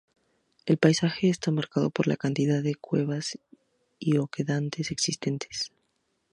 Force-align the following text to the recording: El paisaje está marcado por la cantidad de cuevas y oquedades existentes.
El 0.65 0.79
paisaje 0.79 1.29
está 1.29 1.51
marcado 1.51 1.91
por 1.91 2.07
la 2.07 2.17
cantidad 2.17 2.63
de 2.63 2.73
cuevas 2.73 3.37
y 3.99 4.17
oquedades 4.17 4.89
existentes. 4.89 5.71